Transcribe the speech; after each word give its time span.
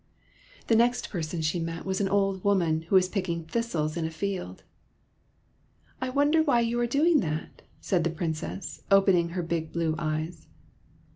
The 0.65 0.75
next 0.75 1.11
person 1.11 1.41
she 1.43 1.59
met 1.59 1.85
was 1.85 2.01
an 2.01 2.09
old 2.09 2.43
woman, 2.43 2.81
who 2.89 2.95
was 2.95 3.07
picking 3.07 3.43
thistles 3.45 3.95
in 3.95 4.03
a 4.03 4.09
field.'' 4.09 4.63
I 6.01 6.09
wonder 6.09 6.41
why 6.41 6.61
you 6.61 6.79
are 6.79 6.87
doing 6.87 7.19
that!" 7.19 7.61
said 7.81 8.03
the 8.03 8.09
Princess, 8.09 8.81
opening 8.89 9.29
her 9.29 9.43
big 9.43 9.71
blue 9.71 9.93
eyes. 9.99 10.47